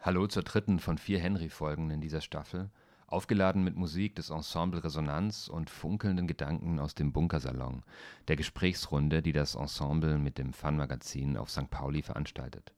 [0.00, 2.70] Hallo zur dritten von vier Henry-Folgen in dieser Staffel,
[3.08, 7.82] aufgeladen mit Musik des Ensemble Resonanz und funkelnden Gedanken aus dem Bunkersalon,
[8.28, 11.68] der Gesprächsrunde, die das Ensemble mit dem Fun-Magazin auf St.
[11.68, 12.72] Pauli veranstaltet.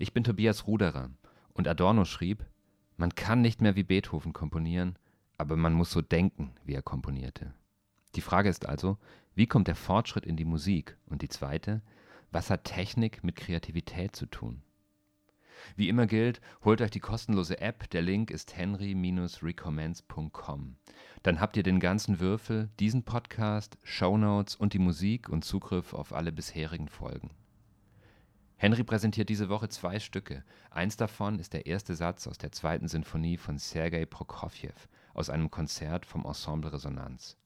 [0.00, 1.10] Ich bin Tobias Ruderer
[1.54, 2.44] und Adorno schrieb,
[2.96, 4.98] man kann nicht mehr wie Beethoven komponieren,
[5.38, 7.54] aber man muss so denken, wie er komponierte.
[8.16, 8.98] Die Frage ist also,
[9.36, 10.96] wie kommt der Fortschritt in die Musik?
[11.06, 11.80] Und die zweite,
[12.32, 14.62] was hat Technik mit Kreativität zu tun?
[15.76, 20.76] Wie immer gilt, holt euch die kostenlose App, der Link ist henry-recommends.com.
[21.22, 26.12] Dann habt ihr den ganzen Würfel, diesen Podcast, Shownotes und die Musik und Zugriff auf
[26.12, 27.30] alle bisherigen Folgen.
[28.58, 30.42] Henry präsentiert diese Woche zwei Stücke.
[30.70, 34.72] Eins davon ist der erste Satz aus der zweiten Sinfonie von Sergei Prokofjew
[35.12, 37.36] aus einem Konzert vom Ensemble Resonanz.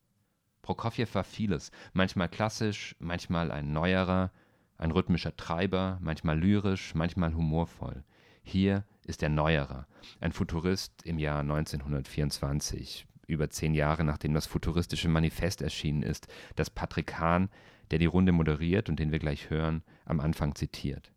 [0.62, 4.30] Prokofjew war vieles, manchmal klassisch, manchmal ein neuerer,
[4.80, 8.02] ein rhythmischer Treiber, manchmal lyrisch, manchmal humorvoll.
[8.42, 9.86] Hier ist er Neuerer,
[10.20, 16.70] ein Futurist im Jahr 1924, über zehn Jahre nachdem das futuristische Manifest erschienen ist, das
[16.70, 17.48] Patrick Hahn,
[17.90, 21.12] der die Runde moderiert und den wir gleich hören, am Anfang zitiert.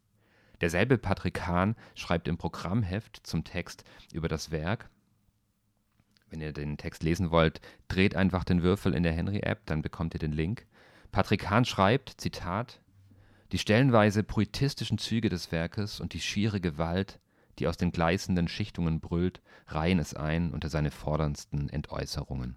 [0.61, 4.89] Derselbe Patrick Hahn schreibt im Programmheft zum Text über das Werk
[6.33, 10.15] wenn ihr den Text lesen wollt, dreht einfach den Würfel in der Henry-App, dann bekommt
[10.15, 10.65] ihr den Link.
[11.11, 12.81] Patrick Hahn schreibt, Zitat,
[13.51, 17.19] die stellenweise poetistischen Züge des Werkes und die schiere Gewalt,
[17.59, 22.55] die aus den gleißenden Schichtungen brüllt, reihen es ein unter seine forderndsten Entäußerungen.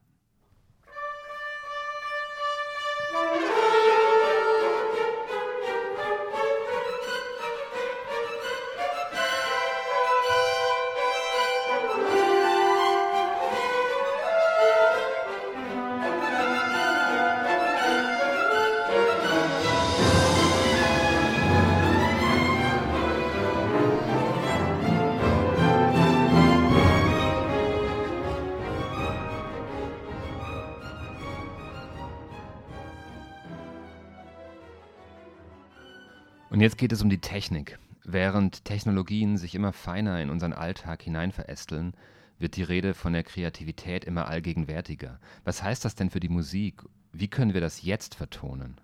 [36.66, 37.78] Jetzt geht es um die Technik.
[38.04, 41.94] Während Technologien sich immer feiner in unseren Alltag hinein verästeln,
[42.40, 45.20] wird die Rede von der Kreativität immer allgegenwärtiger.
[45.44, 46.82] Was heißt das denn für die Musik?
[47.12, 48.80] Wie können wir das jetzt vertonen?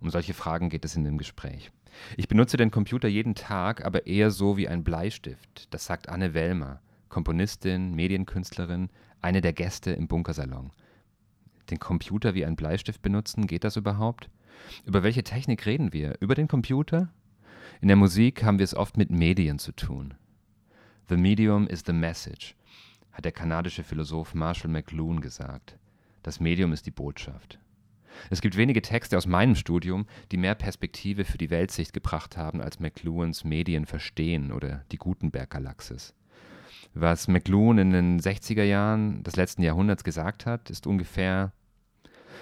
[0.00, 1.72] Um solche Fragen geht es in dem Gespräch.
[2.16, 5.66] Ich benutze den Computer jeden Tag, aber eher so wie ein Bleistift.
[5.74, 8.90] Das sagt Anne Wellmer, Komponistin, Medienkünstlerin,
[9.20, 10.70] eine der Gäste im Bunkersalon.
[11.68, 14.30] Den Computer wie ein Bleistift benutzen, geht das überhaupt?
[14.84, 16.16] Über welche Technik reden wir?
[16.20, 17.08] Über den Computer?
[17.80, 20.14] In der Musik haben wir es oft mit Medien zu tun.
[21.08, 22.54] The medium is the message,
[23.12, 25.78] hat der kanadische Philosoph Marshall McLuhan gesagt.
[26.22, 27.58] Das Medium ist die Botschaft.
[28.30, 32.60] Es gibt wenige Texte aus meinem Studium, die mehr Perspektive für die Weltsicht gebracht haben
[32.60, 36.14] als McLuhans Medien verstehen oder die Gutenberg-Galaxis.
[36.94, 41.52] Was McLuhan in den 60er Jahren des letzten Jahrhunderts gesagt hat, ist ungefähr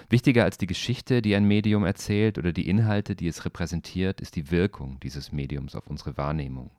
[0.09, 4.35] Wichtiger als die Geschichte, die ein Medium erzählt oder die Inhalte, die es repräsentiert, ist
[4.35, 6.71] die Wirkung dieses Mediums auf unsere Wahrnehmung.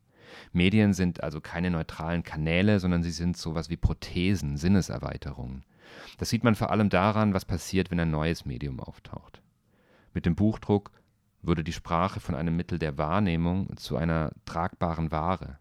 [0.53, 5.65] Medien sind also keine neutralen Kanäle, sondern sie sind sowas wie Prothesen, Sinneserweiterungen.
[6.19, 9.43] Das sieht man vor allem daran, was passiert, wenn ein neues Medium auftaucht.
[10.13, 10.91] Mit dem Buchdruck
[11.43, 15.59] wurde die Sprache von einem Mittel der Wahrnehmung zu einer tragbaren Ware.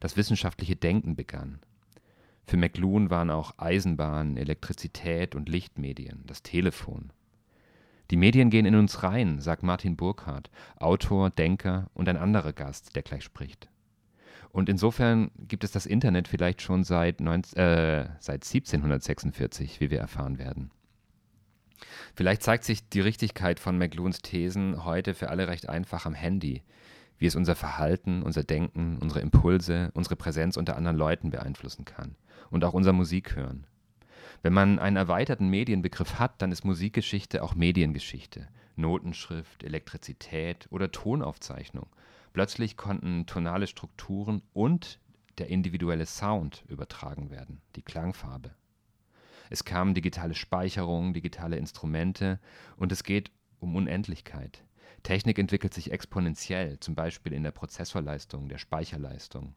[0.00, 1.60] Das wissenschaftliche Denken begann.
[2.48, 7.12] Für McLuhan waren auch Eisenbahn, Elektrizität und Lichtmedien, das Telefon.
[8.10, 12.96] Die Medien gehen in uns rein, sagt Martin Burkhardt, Autor, Denker und ein anderer Gast,
[12.96, 13.68] der gleich spricht.
[14.48, 20.00] Und insofern gibt es das Internet vielleicht schon seit, 19, äh, seit 1746, wie wir
[20.00, 20.70] erfahren werden.
[22.14, 26.62] Vielleicht zeigt sich die Richtigkeit von McLuhans Thesen heute für alle recht einfach am Handy,
[27.18, 32.16] wie es unser Verhalten, unser Denken, unsere Impulse, unsere Präsenz unter anderen Leuten beeinflussen kann
[32.50, 33.66] und auch unser Musikhören.
[34.42, 38.48] Wenn man einen erweiterten Medienbegriff hat, dann ist Musikgeschichte auch Mediengeschichte.
[38.76, 41.86] Notenschrift, Elektrizität oder Tonaufzeichnung.
[42.32, 45.00] Plötzlich konnten tonale Strukturen und
[45.38, 48.54] der individuelle Sound übertragen werden, die Klangfarbe.
[49.50, 52.38] Es kamen digitale Speicherungen, digitale Instrumente
[52.76, 53.30] und es geht
[53.60, 54.62] um Unendlichkeit.
[55.08, 59.54] Technik entwickelt sich exponentiell, zum Beispiel in der Prozessorleistung, der Speicherleistung.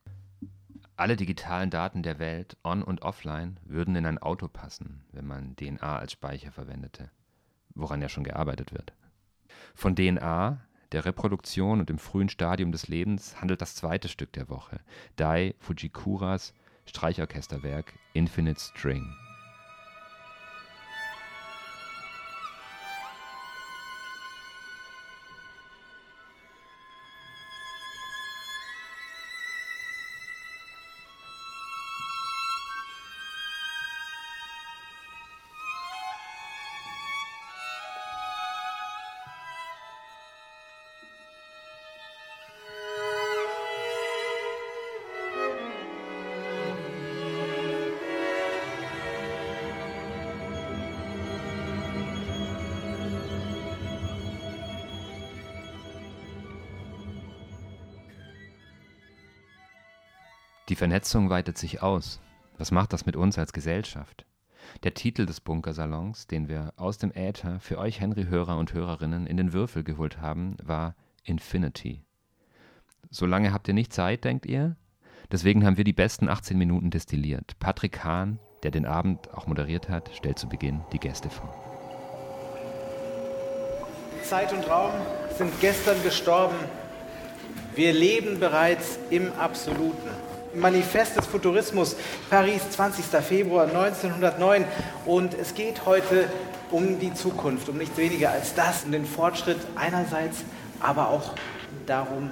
[0.96, 5.58] Alle digitalen Daten der Welt, on und offline, würden in ein Auto passen, wenn man
[5.58, 7.12] DNA als Speicher verwendete,
[7.76, 8.94] woran ja schon gearbeitet wird.
[9.76, 10.62] Von DNA,
[10.94, 14.80] der Reproduktion und dem frühen Stadium des Lebens handelt das zweite Stück der Woche,
[15.18, 16.54] Dai Fujikuras
[16.86, 19.06] Streichorchesterwerk Infinite String.
[60.70, 62.20] Die Vernetzung weitet sich aus.
[62.58, 64.26] Was macht das mit uns als Gesellschaft?
[64.84, 69.38] Der Titel des Bunkersalons, den wir aus dem Äther für euch Henry-Hörer und Hörerinnen in
[69.38, 72.04] den Würfel geholt haben, war Infinity.
[73.10, 74.78] So lange habt ihr nicht Zeit, denkt ihr?
[75.32, 77.58] Deswegen haben wir die besten 18 Minuten destilliert.
[77.60, 81.54] Patrick Hahn, der den Abend auch moderiert hat, stellt zu Beginn die Gäste vor.
[84.24, 84.92] Zeit und Raum
[85.38, 86.56] sind gestern gestorben.
[87.76, 90.31] Wir leben bereits im Absoluten.
[90.54, 91.96] Manifest des Futurismus,
[92.30, 93.06] Paris, 20.
[93.24, 94.66] Februar 1909.
[95.06, 96.28] Und es geht heute
[96.72, 100.38] um die Zukunft, um nichts weniger als das, um den Fortschritt einerseits,
[100.80, 101.34] aber auch
[101.86, 102.32] darum,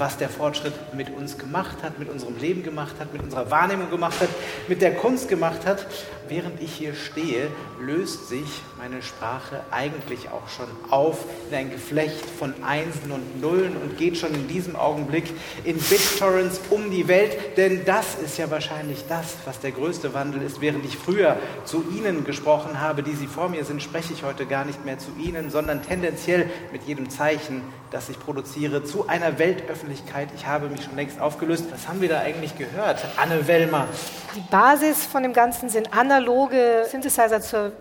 [0.00, 3.90] was der Fortschritt mit uns gemacht hat, mit unserem Leben gemacht hat, mit unserer Wahrnehmung
[3.90, 4.30] gemacht hat,
[4.66, 5.86] mit der Kunst gemacht hat.
[6.28, 7.48] Während ich hier stehe,
[7.80, 13.76] löst sich meine Sprache eigentlich auch schon auf in ein Geflecht von Einsen und Nullen
[13.76, 15.24] und geht schon in diesem Augenblick
[15.64, 17.56] in BitTorrents um die Welt.
[17.56, 20.60] Denn das ist ja wahrscheinlich das, was der größte Wandel ist.
[20.60, 24.46] Während ich früher zu Ihnen gesprochen habe, die Sie vor mir sind, spreche ich heute
[24.46, 29.40] gar nicht mehr zu Ihnen, sondern tendenziell mit jedem Zeichen, das ich produziere, zu einer
[29.40, 29.89] Weltöffentlichkeit.
[29.92, 31.64] Ich habe mich schon längst aufgelöst.
[31.70, 33.04] Was haben wir da eigentlich gehört?
[33.16, 33.88] Anne Wellmer.
[34.36, 37.72] Die Basis von dem Ganzen sind analoge Synthesizer zur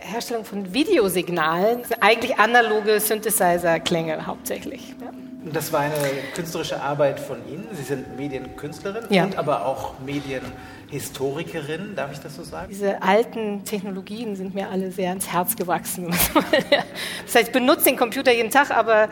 [0.00, 1.82] Herstellung von Videosignalen.
[2.00, 4.94] Eigentlich analoge Synthesizer-Klänge hauptsächlich.
[5.00, 5.10] Ja.
[5.52, 5.94] Das war eine
[6.34, 7.66] künstlerische Arbeit von Ihnen.
[7.72, 9.24] Sie sind Medienkünstlerin ja.
[9.24, 12.68] und aber auch Medienhistorikerin, darf ich das so sagen?
[12.68, 16.14] Diese alten Technologien sind mir alle sehr ans Herz gewachsen.
[17.24, 19.10] Das heißt, ich benutze den Computer jeden Tag, aber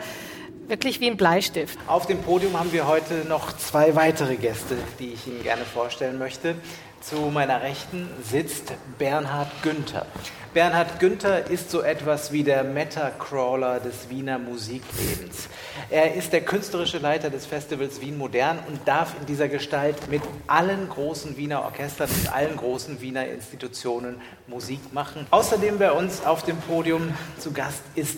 [0.67, 1.77] wirklich wie ein Bleistift.
[1.87, 6.17] Auf dem Podium haben wir heute noch zwei weitere Gäste, die ich Ihnen gerne vorstellen
[6.17, 6.55] möchte.
[6.99, 10.07] Zu meiner Rechten sitzt Bernhard Günther.
[10.53, 15.47] Bernhard Günther ist so etwas wie der Meta-Crawler des Wiener Musiklebens.
[15.91, 20.23] Er ist der künstlerische Leiter des Festivals Wien Modern und darf in dieser Gestalt mit
[20.47, 25.27] allen großen Wiener Orchestern, mit allen großen Wiener Institutionen Musik machen.
[25.29, 28.17] Außerdem bei uns auf dem Podium zu Gast ist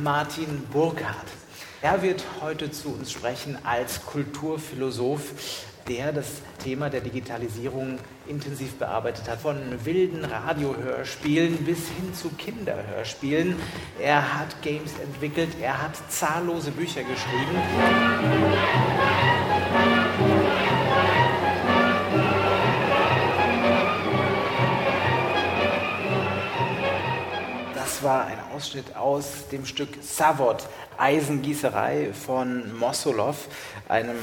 [0.00, 1.39] Martin Burkhardt.
[1.82, 6.26] Er wird heute zu uns sprechen als Kulturphilosoph, der das
[6.62, 7.98] Thema der Digitalisierung
[8.28, 9.40] intensiv bearbeitet hat.
[9.40, 9.56] Von
[9.86, 13.56] wilden Radiohörspielen bis hin zu Kinderhörspielen.
[13.98, 17.56] Er hat Games entwickelt, er hat zahllose Bücher geschrieben.
[27.74, 30.66] Das war ein Ausschnitt aus dem Stück Savot,
[31.00, 33.48] Eisengießerei von Mossolov,
[33.88, 34.16] einem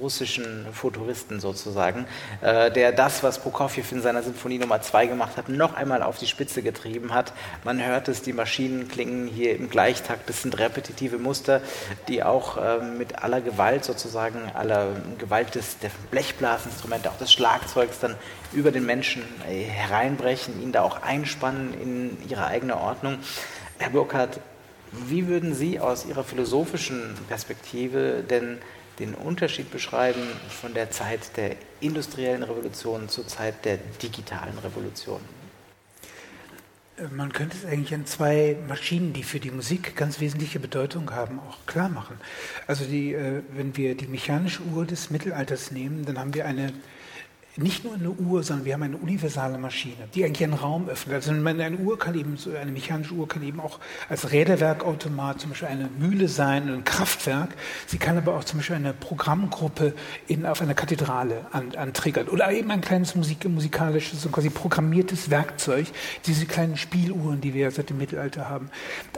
[0.00, 2.06] russischen Futuristen sozusagen,
[2.40, 6.18] äh, der das, was Prokofjew in seiner Sinfonie Nummer 2 gemacht hat, noch einmal auf
[6.18, 7.32] die Spitze getrieben hat.
[7.64, 10.28] Man hört es, die Maschinen klingen hier im Gleichtakt.
[10.28, 11.60] Das sind repetitive Muster,
[12.08, 14.88] die auch äh, mit aller Gewalt sozusagen, aller
[15.18, 18.16] Gewalt des, der Blechblasinstrumente, auch des Schlagzeugs dann
[18.52, 23.18] über den Menschen äh, hereinbrechen, ihn da auch einspannen in ihre eigene Ordnung.
[23.78, 24.40] Herr Burkhardt,
[24.92, 28.58] wie würden Sie aus Ihrer philosophischen Perspektive denn
[28.98, 30.22] den Unterschied beschreiben
[30.60, 35.20] von der Zeit der industriellen Revolution zur Zeit der digitalen Revolution?
[37.12, 41.38] Man könnte es eigentlich an zwei Maschinen, die für die Musik ganz wesentliche Bedeutung haben,
[41.38, 42.16] auch klar machen.
[42.66, 46.72] Also die, äh, wenn wir die mechanische Uhr des Mittelalters nehmen, dann haben wir eine
[47.58, 51.16] nicht nur eine Uhr, sondern wir haben eine universale Maschine, die eigentlich einen Raum öffnet.
[51.16, 55.68] Also eine Uhr kann eben, eine mechanische Uhr kann eben auch als Räderwerkautomat zum Beispiel
[55.68, 57.50] eine Mühle sein, ein Kraftwerk.
[57.86, 59.94] Sie kann aber auch zum Beispiel eine Programmgruppe
[60.28, 62.28] in, auf einer Kathedrale an, antriggern.
[62.28, 65.88] Oder eben ein kleines Musik, musikalisches, so quasi programmiertes Werkzeug,
[66.26, 68.70] diese kleinen Spieluhren, die wir seit dem Mittelalter haben.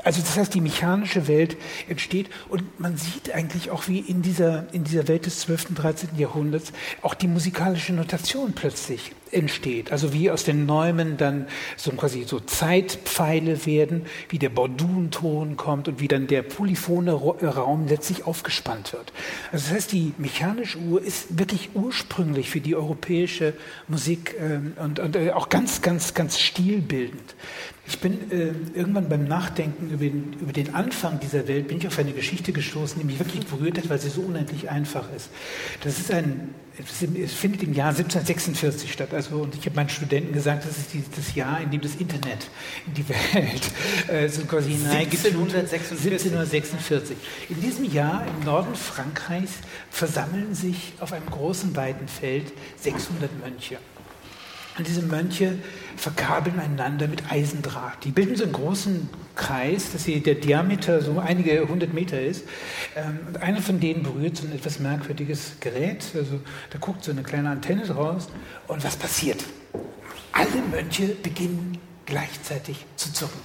[0.03, 4.73] Also das heißt, die mechanische Welt entsteht und man sieht eigentlich auch, wie in dieser,
[4.73, 5.71] in dieser Welt des 12.
[5.71, 6.17] und 13.
[6.17, 9.93] Jahrhunderts auch die musikalische Notation Kommunikation plötzlich entsteht.
[9.93, 11.47] Also wie aus den Neumen dann
[11.77, 17.87] so quasi so Zeitpfeile werden, wie der Bordunton kommt und wie dann der polyphone Raum
[17.89, 19.13] letztlich aufgespannt wird.
[19.53, 23.55] Also das heißt, die mechanische Uhr ist wirklich ursprünglich für die europäische
[23.89, 27.35] Musik ähm, und, und äh, auch ganz, ganz, ganz stilbildend.
[27.91, 31.89] Ich bin äh, irgendwann beim Nachdenken über den, über den, Anfang dieser Welt, bin ich
[31.89, 35.29] auf eine Geschichte gestoßen, die mich wirklich berührt hat, weil sie so unendlich einfach ist.
[35.83, 39.13] Das ist ein, es findet im Jahr 1746 statt.
[39.21, 42.49] Also, und ich habe meinen Studenten gesagt, das ist das Jahr, in dem das Internet
[42.87, 43.71] in die Welt
[44.09, 46.07] äh, so quasi 1746.
[46.11, 47.17] 1746.
[47.51, 49.53] In diesem Jahr im Norden Frankreichs
[49.91, 53.77] versammeln sich auf einem großen, weiten Feld 600 Mönche.
[54.79, 55.59] Und diese Mönche
[55.97, 58.05] verkabeln einander mit Eisendraht.
[58.05, 62.45] Die bilden so einen großen Kreis, dass der Diameter so einige hundert Meter ist.
[62.97, 66.05] Ähm, und einer von denen berührt so ein etwas merkwürdiges Gerät.
[66.15, 68.29] Also da guckt so eine kleine Antenne draus.
[68.69, 69.45] Und was passiert?
[70.33, 73.41] Alle Mönche beginnen gleichzeitig zu zucken.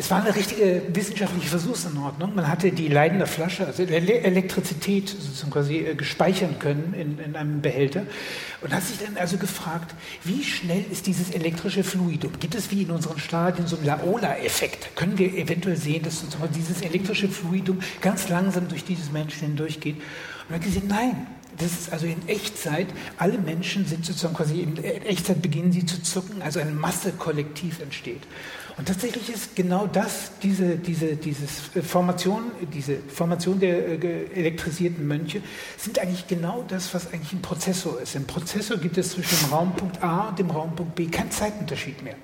[0.00, 2.34] Es war eine richtige wissenschaftliche Versuchsanordnung.
[2.34, 7.60] Man hatte die leidende Flasche, also Elektrizität sozusagen quasi äh, gespeichern können in, in, einem
[7.60, 8.04] Behälter
[8.62, 12.32] und hat sich dann also gefragt, wie schnell ist dieses elektrische Fluidum?
[12.40, 14.96] Gibt es wie in unseren Stadien so einen Laola-Effekt?
[14.96, 19.96] Können wir eventuell sehen, dass sozusagen dieses elektrische Fluidum ganz langsam durch dieses Menschen hindurchgeht?
[20.48, 21.26] Und hat gesehen, nein,
[21.58, 22.86] das ist also in Echtzeit,
[23.18, 28.22] alle Menschen sind sozusagen quasi in Echtzeit beginnen sie zu zucken, also ein Massekollektiv entsteht.
[28.80, 31.50] Und tatsächlich ist genau das, diese, diese, dieses
[31.86, 35.42] Formation, diese Formation der äh, elektrisierten Mönche,
[35.76, 38.16] sind eigentlich genau das, was eigentlich ein Prozessor ist.
[38.16, 42.16] Im Prozessor gibt es zwischen dem Raumpunkt A und dem Raumpunkt B keinen Zeitunterschied mehr.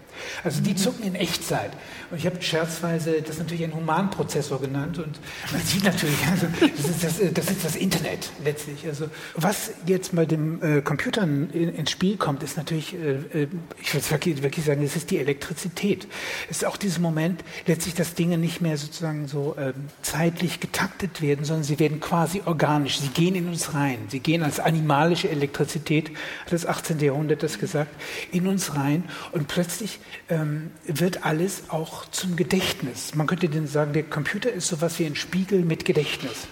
[0.45, 1.73] Also die zucken in Echtzeit.
[2.11, 5.19] Und ich habe scherzweise das natürlich einen Humanprozessor genannt und
[5.53, 8.87] man sieht natürlich, also das, ist das, das ist das Internet letztlich.
[8.87, 13.49] Also was jetzt bei den äh, Computern in, ins Spiel kommt, ist natürlich, äh, äh
[13.81, 16.07] ich würde wirklich sagen, es ist die Elektrizität.
[16.49, 21.45] Ist auch dieses Moment, letztlich, dass Dinge nicht mehr sozusagen so ähm, zeitlich getaktet werden,
[21.45, 23.00] sondern sie werden quasi organisch.
[23.00, 23.99] Sie gehen in uns rein.
[24.09, 26.11] Sie gehen als animalische Elektrizität,
[26.45, 27.00] hat das 18.
[27.00, 27.91] Jahrhundert das gesagt,
[28.33, 29.99] in uns rein und plötzlich
[30.29, 33.15] ähm, wird alles auch zum Gedächtnis.
[33.15, 36.49] Man könnte denn sagen, der Computer ist so etwas wie ein Spiegel mit Gedächtnis.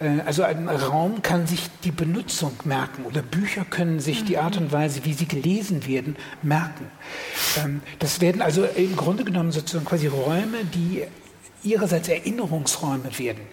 [0.00, 4.56] Äh, also ein Raum kann sich die Benutzung merken oder Bücher können sich die Art
[4.56, 6.86] und Weise, wie sie gelesen werden, merken.
[7.58, 11.04] Ähm, das werden also im Grunde genommen sozusagen quasi Räume, die
[11.62, 13.46] ihrerseits Erinnerungsräume werden.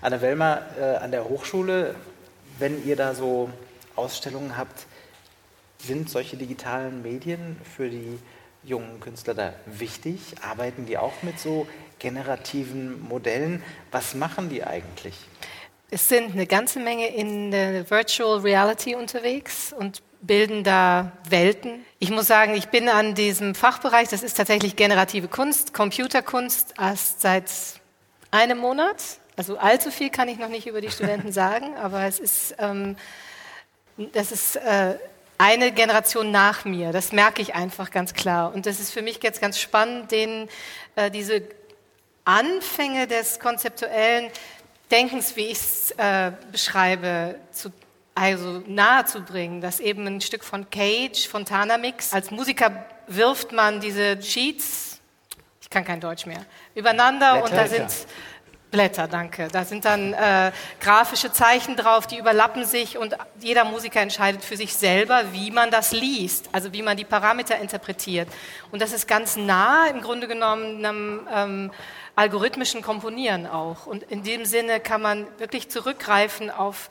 [0.00, 1.94] Anne Wellmer, äh, an der Hochschule,
[2.58, 3.50] wenn ihr da so
[3.96, 4.86] Ausstellungen habt,
[5.78, 8.18] sind solche digitalen Medien für die
[8.64, 10.34] jungen Künstler da wichtig?
[10.42, 11.66] Arbeiten die auch mit so
[11.98, 13.62] generativen Modellen?
[13.90, 15.14] Was machen die eigentlich?
[15.90, 21.84] Es sind eine ganze Menge in der Virtual Reality unterwegs und bilden da Welten.
[21.98, 27.20] Ich muss sagen, ich bin an diesem Fachbereich, das ist tatsächlich generative Kunst, Computerkunst, erst
[27.20, 27.44] seit
[28.30, 28.96] einem Monat.
[29.36, 32.96] Also allzu viel kann ich noch nicht über die Studenten sagen, aber es ist, ähm,
[34.12, 34.94] das ist äh,
[35.38, 36.92] eine Generation nach mir.
[36.92, 38.52] Das merke ich einfach ganz klar.
[38.52, 40.48] Und das ist für mich jetzt ganz spannend, denen
[40.96, 41.42] äh, diese
[42.24, 44.30] Anfänge des konzeptuellen
[44.90, 47.70] Denkens, wie ich es äh, beschreibe, zu,
[48.18, 54.20] also nahezubringen, dass eben ein Stück von Cage, Fontana Mix, als Musiker wirft man diese
[54.20, 54.98] Sheets,
[55.62, 56.44] ich kann kein Deutsch mehr,
[56.74, 57.90] übereinander und da sind
[58.70, 59.48] Blätter, danke.
[59.50, 64.58] Da sind dann äh, grafische Zeichen drauf, die überlappen sich und jeder Musiker entscheidet für
[64.58, 68.28] sich selber, wie man das liest, also wie man die Parameter interpretiert.
[68.70, 71.70] Und das ist ganz nah im Grunde genommen einem ähm,
[72.14, 73.86] algorithmischen Komponieren auch.
[73.86, 76.90] Und in dem Sinne kann man wirklich zurückgreifen auf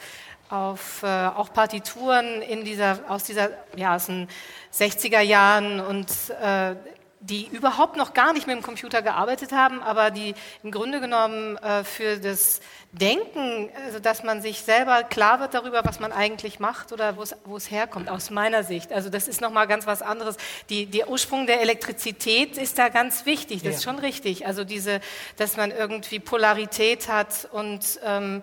[0.50, 4.27] auf äh, auch Partituren in dieser, aus dieser, ja, aus den
[4.74, 6.08] 60er Jahren und
[6.42, 6.75] äh,
[7.20, 11.58] die überhaupt noch gar nicht mit dem Computer gearbeitet haben, aber die im Grunde genommen
[11.58, 12.62] äh, für das
[12.94, 17.58] Denken, also dass man sich selber klar wird darüber, was man eigentlich macht oder wo
[17.58, 18.94] es herkommt, aus meiner Sicht.
[18.94, 20.38] Also das ist nochmal ganz was anderes.
[20.70, 23.77] Die, der Ursprung der Elektrizität ist da ganz wichtig, das ja.
[23.77, 24.48] ist schon richtig.
[24.48, 25.01] Also diese,
[25.36, 28.42] dass man irgendwie Polarität hat und ähm,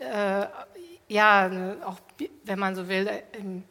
[0.00, 0.46] äh,
[1.08, 1.50] ja,
[1.84, 1.98] auch
[2.44, 3.08] wenn man so will,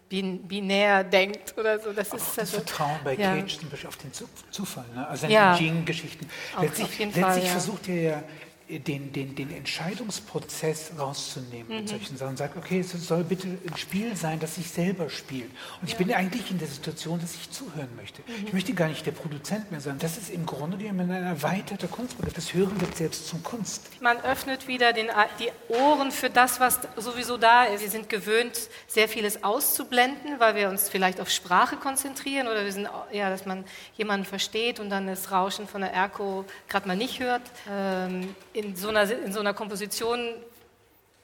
[0.09, 1.93] binär denkt oder so.
[1.93, 3.35] Das ist das Vertrauen bei ja.
[3.35, 4.11] Cage zum Beispiel auf den
[4.51, 5.07] Zufall, ne?
[5.07, 5.55] also ja.
[5.57, 6.27] Gene-Geschichten.
[6.59, 8.23] Letztlich, letztlich Fall, versucht er ja
[8.69, 11.75] den, den, den Entscheidungsprozess rauszunehmen mhm.
[11.77, 12.35] mit solchen Sachen.
[12.35, 15.47] Sagt, okay, es soll bitte ein Spiel sein, das ich selber spiele.
[15.81, 18.21] Und ich bin eigentlich in der Situation, dass ich zuhören möchte.
[18.21, 18.47] Mhm.
[18.47, 19.97] Ich möchte gar nicht der Produzent mehr sein.
[19.99, 22.35] Das ist im Grunde genommen ein erweiterter Kunstprodukt.
[22.35, 24.01] Das Hören wird selbst zum Kunst.
[24.01, 25.07] Man öffnet wieder den,
[25.39, 27.81] die Ohren für das, was sowieso da ist.
[27.81, 32.71] Wir sind gewöhnt, sehr vieles auszublenden, weil wir uns vielleicht auf Sprache konzentrieren oder wir
[32.73, 33.63] sind, ja, dass man
[33.95, 37.43] jemanden versteht und dann das Rauschen von der Erko gerade mal nicht hört.
[37.69, 40.33] Ähm, in so, einer, in so einer Komposition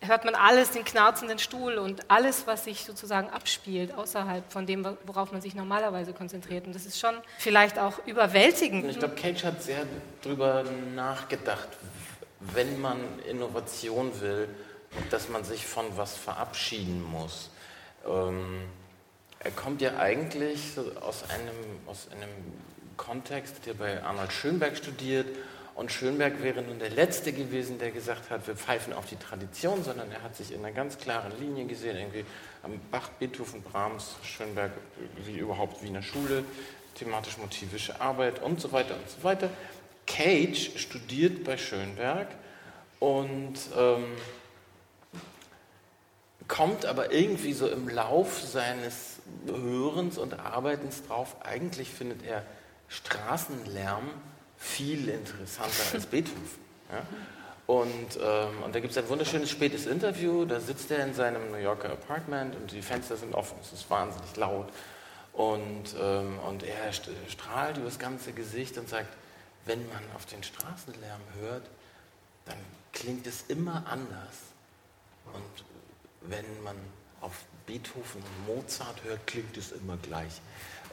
[0.01, 4.85] hört man alles, den knarzenden Stuhl und alles, was sich sozusagen abspielt, außerhalb von dem,
[5.05, 6.67] worauf man sich normalerweise konzentriert.
[6.67, 8.85] Und das ist schon vielleicht auch überwältigend.
[8.85, 9.85] Ich glaube, Cage hat sehr
[10.21, 10.63] darüber
[10.93, 11.69] nachgedacht,
[12.39, 14.47] wenn man Innovation will,
[15.09, 17.49] dass man sich von was verabschieden muss.
[18.05, 18.65] Ähm,
[19.39, 21.55] er kommt ja eigentlich aus einem,
[21.87, 22.29] aus einem
[22.97, 25.27] Kontext, der bei Arnold Schönberg studiert
[25.75, 29.83] Und Schönberg wäre nun der Letzte gewesen, der gesagt hat, wir pfeifen auf die Tradition,
[29.83, 32.25] sondern er hat sich in einer ganz klaren Linie gesehen, irgendwie
[32.61, 34.71] am Bach, Beethoven, Brahms, Schönberg,
[35.25, 36.43] wie überhaupt Wiener Schule,
[36.95, 39.49] thematisch-motivische Arbeit und so weiter und so weiter.
[40.05, 42.27] Cage studiert bei Schönberg
[42.99, 44.05] und ähm,
[46.47, 52.45] kommt aber irgendwie so im Lauf seines Hörens und Arbeitens drauf, eigentlich findet er
[52.89, 54.09] Straßenlärm
[54.63, 56.41] viel interessanter als Beethoven.
[56.89, 57.05] Ja?
[57.67, 61.51] Und, ähm, und da gibt es ein wunderschönes spätes Interview, da sitzt er in seinem
[61.51, 64.67] New Yorker Apartment und die Fenster sind offen, es ist wahnsinnig laut.
[65.31, 69.07] Und, ähm, und er strahlt über das ganze Gesicht und sagt,
[69.65, 71.63] wenn man auf den Straßenlärm hört,
[72.45, 72.57] dann
[72.91, 74.35] klingt es immer anders.
[75.33, 75.65] Und
[76.29, 76.75] wenn man
[77.21, 80.41] auf Beethoven und Mozart hört, klingt es immer gleich.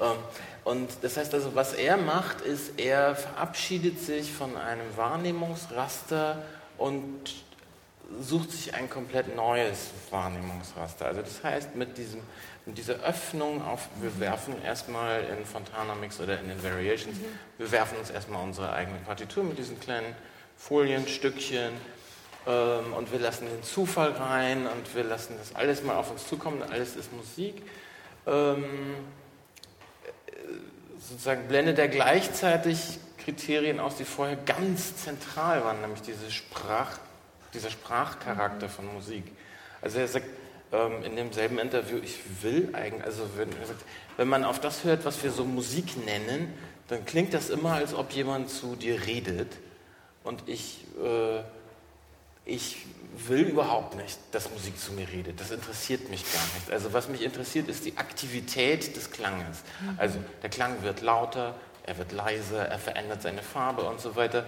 [0.00, 0.16] Ähm,
[0.64, 6.42] und das heißt also, was er macht, ist, er verabschiedet sich von einem Wahrnehmungsraster
[6.78, 7.34] und
[8.20, 11.06] sucht sich ein komplett neues Wahrnehmungsraster.
[11.06, 12.20] Also das heißt, mit, diesem,
[12.66, 17.24] mit dieser Öffnung auf, wir werfen erstmal in Fontana Mix oder in den Variations, mhm.
[17.58, 20.14] wir werfen uns erstmal unsere eigene Partitur mit diesen kleinen
[20.56, 21.72] Folienstückchen
[22.46, 26.26] ähm, und wir lassen den Zufall rein und wir lassen das alles mal auf uns
[26.26, 27.62] zukommen, alles ist Musik.
[28.26, 28.64] Ähm,
[31.00, 36.98] sozusagen blendet er gleichzeitig Kriterien aus, die vorher ganz zentral waren, nämlich diese Sprach,
[37.54, 39.24] dieser Sprachcharakter von Musik.
[39.82, 40.26] Also er sagt
[40.72, 43.84] ähm, in demselben Interview, ich will eigentlich, also wenn, sagt,
[44.16, 46.52] wenn man auf das hört, was wir so Musik nennen,
[46.88, 49.52] dann klingt das immer, als ob jemand zu dir redet
[50.24, 51.40] und ich, äh,
[52.50, 52.76] ich
[53.28, 55.40] will überhaupt nicht, dass Musik zu mir redet.
[55.40, 56.70] Das interessiert mich gar nicht.
[56.70, 59.58] Also was mich interessiert, ist die Aktivität des Klanges.
[59.96, 64.46] Also der Klang wird lauter, er wird leiser, er verändert seine Farbe und so weiter.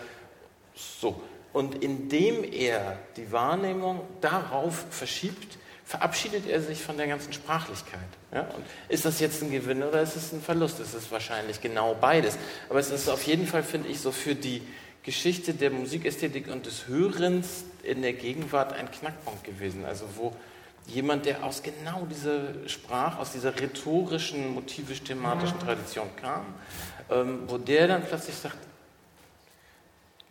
[0.75, 1.23] So.
[1.53, 8.01] Und indem er die Wahrnehmung darauf verschiebt, verabschiedet er sich von der ganzen Sprachlichkeit.
[8.33, 8.43] Ja?
[8.43, 10.81] Und ist das jetzt ein Gewinn oder ist es ein Verlust?
[10.81, 12.39] Es ist wahrscheinlich genau beides.
[12.71, 14.63] Aber es ist auf jeden Fall, finde ich, so für die
[15.03, 19.85] Geschichte der Musikästhetik und des Hörens in der Gegenwart ein Knackpunkt gewesen.
[19.85, 20.37] Also wo
[20.87, 26.47] jemand, der aus genau dieser Sprache, aus dieser rhetorischen, motivisch-thematischen Tradition kam,
[27.11, 28.59] ähm, wo der dann plötzlich sagt,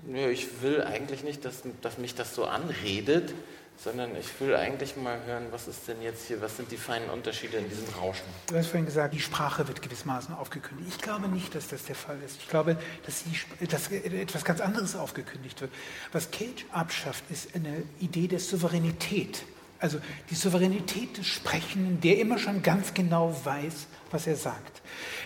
[0.06, 3.34] nö, ich will eigentlich nicht, dass, dass mich das so anredet,
[3.84, 7.10] sondern ich will eigentlich mal hören, was ist denn jetzt hier, was sind die feinen
[7.10, 8.26] Unterschiede in diesem Rauschen.
[8.48, 10.90] Du hast vorhin gesagt, die Sprache wird gewissermaßen aufgekündigt.
[10.96, 12.38] Ich glaube nicht, dass das der Fall ist.
[12.42, 15.72] Ich glaube, dass, die, dass etwas ganz anderes aufgekündigt wird.
[16.12, 19.44] Was Cage abschafft, ist eine Idee der Souveränität.
[19.82, 24.82] Also die Souveränität des Sprechenden, der immer schon ganz genau weiß, was er sagt.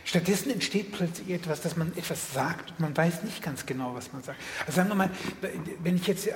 [0.05, 4.13] Stattdessen entsteht plötzlich etwas, dass man etwas sagt und man weiß nicht ganz genau, was
[4.13, 4.39] man sagt.
[4.61, 5.09] Also sagen wir mal,
[5.83, 6.29] wenn ich jetzt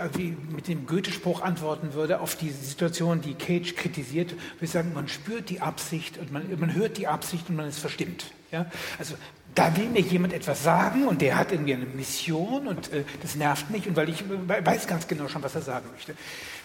[0.49, 5.07] mit dem Goethe-Spruch antworten würde auf die Situation, die Cage kritisiert, würde ich sagen, man
[5.07, 8.31] spürt die Absicht und man, man hört die Absicht und man ist verstimmt.
[8.51, 8.65] Ja?
[8.97, 9.15] Also
[9.55, 13.35] da will mir jemand etwas sagen und der hat irgendwie eine Mission und äh, das
[13.35, 16.15] nervt mich und weil ich äh, weiß ganz genau schon, was er sagen möchte.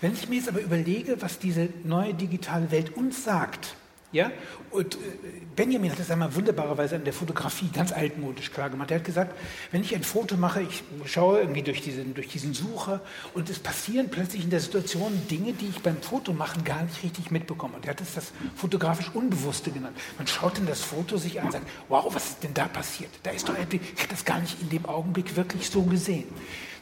[0.01, 3.77] Wenn ich mir jetzt aber überlege, was diese neue digitale Welt uns sagt,
[4.15, 4.31] ja?
[4.71, 4.99] Und äh,
[5.55, 8.91] Benjamin hat das einmal wunderbarerweise an der Fotografie ganz altmodisch klar gemacht.
[8.91, 9.37] Er hat gesagt,
[9.73, 13.01] wenn ich ein Foto mache, ich schaue irgendwie durch diesen, durch diesen Sucher
[13.35, 17.31] und es passieren plötzlich in der Situation Dinge, die ich beim Fotomachen gar nicht richtig
[17.31, 17.77] mitbekomme.
[17.77, 19.97] Und er hat es das fotografisch Unbewusste genannt.
[20.17, 23.11] Man schaut in das Foto sich an und sagt, wow, was ist denn da passiert?
[23.23, 26.27] Da ist doch etwas, ich habe das gar nicht in dem Augenblick wirklich so gesehen.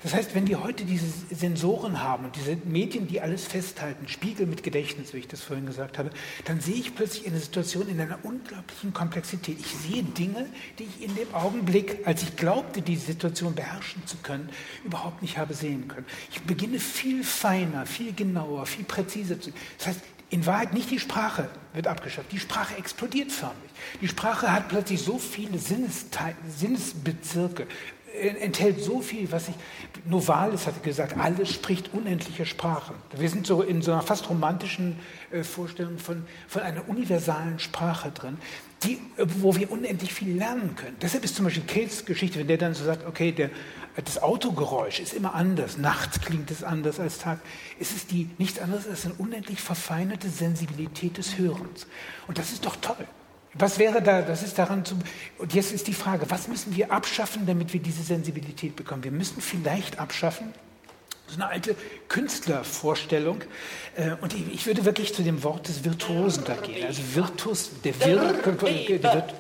[0.03, 4.47] Das heißt, wenn wir heute diese Sensoren haben und diese Medien, die alles festhalten, Spiegel
[4.47, 6.11] mit Gedächtnis, wie ich das vorhin gesagt habe,
[6.45, 9.61] dann sehe ich plötzlich eine Situation in einer unglaublichen Komplexität.
[9.61, 10.47] Ich sehe Dinge,
[10.79, 14.49] die ich in dem Augenblick, als ich glaubte, die Situation beherrschen zu können,
[14.85, 16.07] überhaupt nicht habe sehen können.
[16.33, 19.53] Ich beginne viel feiner, viel genauer, viel präziser zu.
[19.79, 22.33] Das heißt, in Wahrheit nicht die Sprache wird abgeschafft.
[22.33, 23.71] Die Sprache explodiert förmlich.
[24.01, 27.67] Die Sprache hat plötzlich so viele Sinnesbezirke,
[28.13, 29.55] enthält so viel, was ich,
[30.05, 32.95] Novalis hat gesagt, alles spricht unendliche Sprachen.
[33.17, 34.99] Wir sind so in so einer fast romantischen
[35.31, 38.39] äh, Vorstellung von, von einer universalen Sprache drin,
[38.83, 40.97] die, wo wir unendlich viel lernen können.
[41.01, 43.51] Deshalb ist zum Beispiel Kates Geschichte, wenn der dann so sagt, okay, der,
[44.05, 47.41] das Autogeräusch ist immer anders, nachts klingt es anders als Tag,
[47.79, 51.87] es ist die, nichts anderes als eine unendlich verfeinerte Sensibilität des Hörens.
[52.27, 53.07] Und das ist doch toll.
[53.55, 54.97] Was wäre da, das ist daran zu,
[55.39, 59.05] und jetzt ist die Frage, was müssen wir abschaffen, damit wir diese Sensibilität bekommen?
[59.05, 60.55] Wir müssen vielleicht abschaffen,
[61.27, 61.77] so eine alte
[62.09, 63.43] Künstlervorstellung,
[63.97, 67.95] äh, und ich, würde wirklich zu dem Wort des Virtuosen da gehen, also Virtus, der,
[67.95, 69.35] Vir, der, Virt,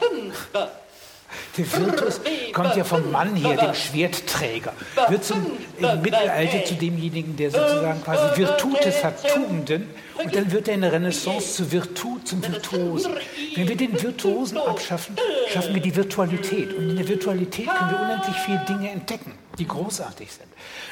[1.56, 2.20] Der Virtuos
[2.52, 4.72] kommt ja vom Mann her, dem Schwertträger.
[5.08, 9.88] Wird zum, im Mittelalter zu demjenigen, der sozusagen quasi Virtutes hat, Tugenden.
[10.24, 13.12] Und dann wird er in der Renaissance zu Virtu, zum Virtuosen.
[13.54, 15.16] Wenn wir den Virtuosen abschaffen,
[15.52, 16.72] schaffen wir die Virtualität.
[16.74, 20.48] Und in der Virtualität können wir unendlich viele Dinge entdecken, die großartig sind.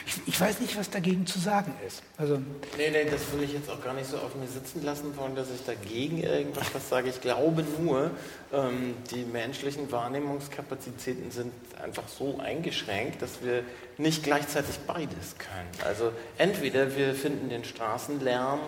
[0.07, 2.03] Ich, ich, weiß nicht, was dagegen zu sagen ist.
[2.17, 2.39] Also
[2.77, 5.35] nee, nee, das will ich jetzt auch gar nicht so auf mir sitzen lassen wollen,
[5.37, 7.09] dass ich dagegen irgendwas was sage.
[7.09, 8.11] Ich glaube nur,
[8.53, 13.63] ähm, die menschlichen Wahrnehmungskapazitäten sind einfach so eingeschränkt, dass wir
[13.99, 15.69] nicht gleichzeitig beides können.
[15.85, 18.61] Also entweder wir finden den Straßenlärm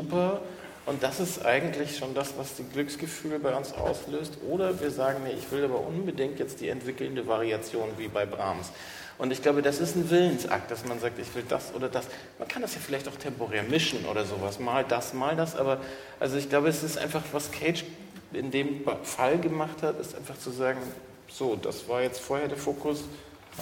[0.00, 0.40] super
[0.86, 5.20] und das ist eigentlich schon das, was die Glücksgefühle bei uns auslöst, oder wir sagen,
[5.24, 8.70] nee, ich will aber unbedingt jetzt die entwickelnde Variation wie bei Brahms.
[9.18, 12.06] Und ich glaube, das ist ein Willensakt, dass man sagt, ich will das oder das.
[12.38, 15.54] Man kann das ja vielleicht auch temporär mischen oder sowas, mal das, mal das.
[15.54, 15.78] Aber
[16.18, 17.84] also ich glaube, es ist einfach, was Cage
[18.32, 20.80] in dem Fall gemacht hat, ist einfach zu sagen,
[21.28, 23.04] so, das war jetzt vorher der Fokus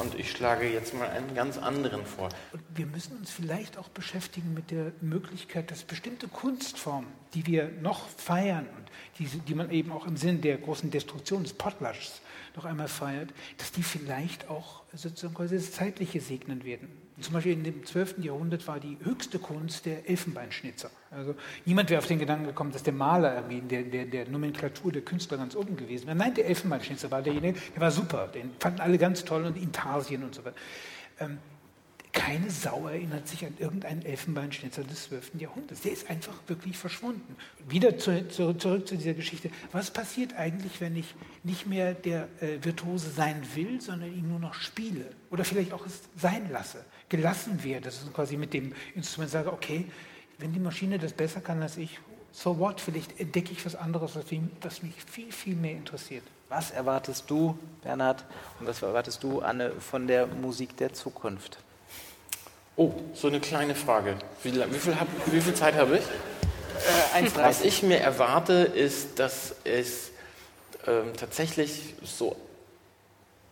[0.01, 2.29] und ich schlage jetzt mal einen ganz anderen vor.
[2.53, 7.71] Und wir müssen uns vielleicht auch beschäftigen mit der Möglichkeit, dass bestimmte Kunstformen, die wir
[7.81, 12.21] noch feiern und die, die man eben auch im Sinn der großen Destruktion des Potlatchs
[12.59, 16.89] noch einmal feiert, dass die vielleicht auch sozusagen das Zeitliche segnen werden.
[17.21, 18.19] Zum Beispiel in dem 12.
[18.19, 20.91] Jahrhundert war die höchste Kunst der Elfenbeinschnitzer.
[21.11, 24.93] Also niemand wäre auf den Gedanken gekommen, dass der Maler irgendwie der, der, der Nomenklatur
[24.93, 26.17] der Künstler ganz oben gewesen wäre.
[26.17, 30.23] Nein, der Elfenbeinschnitzer war derjenige, der war super, den fanden alle ganz toll und Intarsien
[30.23, 30.57] und so weiter.
[32.13, 35.33] Keine Sau erinnert sich an irgendeinen Elfenbeinschnitzer des 12.
[35.39, 35.83] Jahrhunderts.
[35.83, 37.37] Der ist einfach wirklich verschwunden.
[37.69, 39.51] Wieder zu, zu, zurück zu dieser Geschichte.
[39.73, 44.39] Was passiert eigentlich, wenn ich nicht mehr der äh, Virtuose sein will, sondern ihn nur
[44.39, 45.05] noch spiele?
[45.31, 47.85] Oder vielleicht auch es sein lasse, gelassen werde.
[47.85, 49.85] Das ist quasi mit dem Instrument sage, okay,
[50.39, 51.99] wenn die Maschine das besser kann als ich,
[52.33, 52.81] so what?
[52.81, 56.23] Vielleicht entdecke ich was anderes, was mich viel, viel mehr interessiert.
[56.49, 58.25] Was erwartest du, Bernhard,
[58.59, 61.59] und was erwartest du, Anne, von der Musik der Zukunft?
[62.79, 64.15] Oh, so eine kleine Frage.
[64.45, 66.05] Wie, wie, viel, hab, wie viel, Zeit habe ich?
[67.21, 70.13] Äh, Was ich mir erwarte, ist, dass es
[70.87, 72.37] ähm, tatsächlich so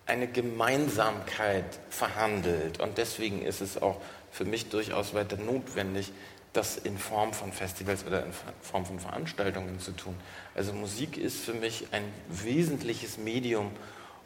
[0.07, 2.79] eine Gemeinsamkeit verhandelt.
[2.79, 6.13] Und deswegen ist es auch für mich durchaus weiter notwendig,
[6.53, 10.15] das in Form von Festivals oder in Form von Veranstaltungen zu tun.
[10.55, 13.73] Also Musik ist für mich ein wesentliches Medium,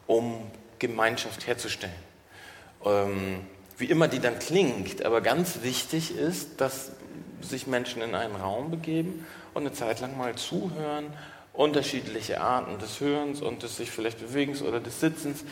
[0.05, 1.95] um Gemeinschaft herzustellen.
[2.85, 3.47] Ähm,
[3.81, 5.03] wie immer die dann klingt.
[5.03, 6.91] Aber ganz wichtig ist, dass
[7.41, 11.07] sich Menschen in einen Raum begeben und eine Zeit lang mal zuhören,
[11.53, 15.43] unterschiedliche Arten des Hörens und des sich vielleicht Bewegens oder des Sitzens.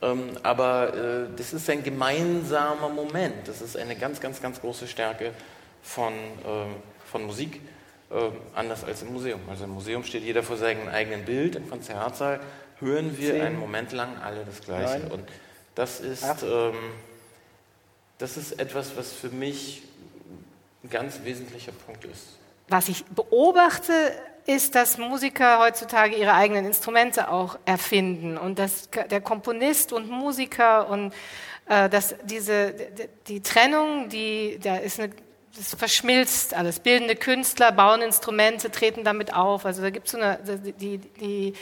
[0.00, 3.48] Ähm, aber äh, das ist ein gemeinsamer Moment.
[3.48, 5.32] Das ist eine ganz, ganz, ganz große Stärke
[5.82, 7.60] von, äh, von Musik,
[8.10, 8.14] äh,
[8.54, 9.40] anders als im Museum.
[9.50, 12.40] Also im Museum steht jeder vor seinem eigenen Bild, im Konzertsaal
[12.78, 13.40] hören wir Zehn.
[13.40, 15.00] einen Moment lang alle das Gleiche.
[15.00, 15.10] Nein.
[15.10, 15.28] Und
[15.74, 16.24] das ist
[18.18, 19.82] das ist etwas, was für mich
[20.84, 22.38] ein ganz wesentlicher Punkt ist.
[22.68, 23.92] Was ich beobachte,
[24.46, 30.88] ist, dass Musiker heutzutage ihre eigenen Instrumente auch erfinden und dass der Komponist und Musiker
[30.88, 31.12] und
[31.68, 35.12] äh, dass diese die, die Trennung, die da ist eine
[35.56, 36.78] das verschmilzt alles.
[36.80, 39.64] Bildende Künstler bauen Instrumente, treten damit auf.
[39.64, 40.38] Also da gibt es so eine,
[40.78, 41.54] die, die,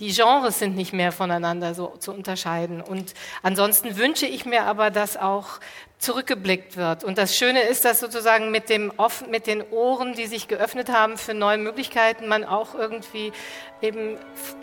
[0.00, 2.80] die Genres sind nicht mehr voneinander so zu unterscheiden.
[2.80, 5.60] Und ansonsten wünsche ich mir aber, dass auch
[5.98, 7.04] zurückgeblickt wird.
[7.04, 8.92] Und das Schöne ist, dass sozusagen mit, dem,
[9.30, 13.32] mit den Ohren, die sich geöffnet haben für neue Möglichkeiten, man auch irgendwie
[13.80, 14.16] eben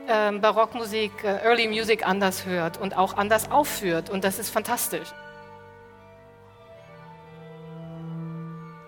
[0.08, 4.10] äh, Barockmusik, äh, Early Music anders hört und auch anders aufführt.
[4.10, 5.08] Und das ist fantastisch.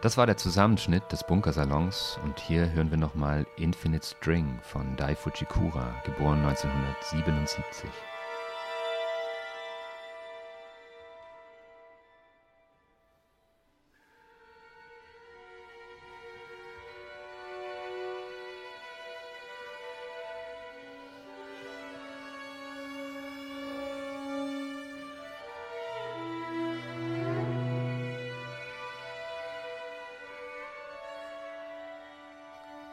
[0.03, 5.15] Das war der Zusammenschnitt des Bunkersalons und hier hören wir nochmal Infinite String von Dai
[5.15, 7.89] Fujikura, geboren 1977.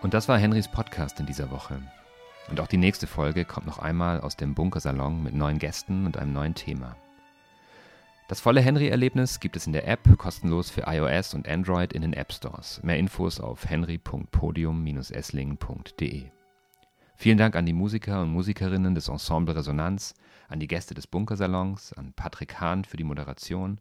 [0.02, 1.78] Und das war Henrys Podcast in dieser Woche.
[2.48, 6.16] Und auch die nächste Folge kommt noch einmal aus dem Bunkersalon mit neuen Gästen und
[6.16, 6.96] einem neuen Thema.
[8.26, 12.14] Das volle Henry-Erlebnis gibt es in der App kostenlos für iOS und Android in den
[12.14, 12.82] App Stores.
[12.82, 16.30] Mehr Infos auf henry.podium-esslingen.de.
[17.16, 20.14] Vielen Dank an die Musiker und Musikerinnen des Ensemble Resonanz,
[20.48, 23.78] an die Gäste des Bunkersalons, an Patrick Hahn für die Moderation,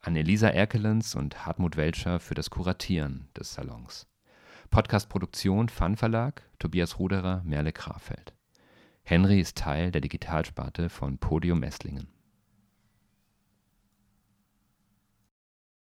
[0.00, 4.09] an Elisa Erkelens und Hartmut Welcher für das Kuratieren des Salons.
[4.70, 8.34] Podcast-Produktion Fun Verlag, Tobias Ruderer, Merle Krafeld.
[9.02, 12.06] Henry ist Teil der Digitalsparte von Podium Esslingen.